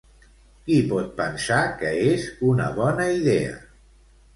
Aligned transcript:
Qui 0.69 0.77
pot 0.93 1.11
pensar 1.21 1.61
que 1.83 1.95
és 2.17 2.29
una 2.51 2.69
bona 2.83 3.11
idea? 3.23 3.59